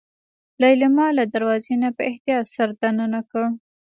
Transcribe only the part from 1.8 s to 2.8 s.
نه په احتياط سر